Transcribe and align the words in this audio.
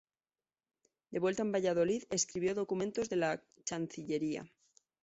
De 1.11 1.19
vuelta 1.19 1.43
en 1.43 1.51
Valladolid 1.51 2.05
escribió 2.09 2.55
documentos 2.55 3.07
de 3.07 3.17
la 3.17 3.43
Chancillería. 3.65 4.49